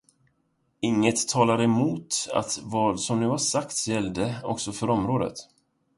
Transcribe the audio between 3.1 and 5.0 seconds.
nu har sagts gällde också för